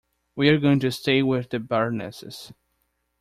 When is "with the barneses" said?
1.21-2.51